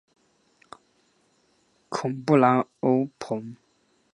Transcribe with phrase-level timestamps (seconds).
[1.89, 3.55] 孔布兰欧蓬。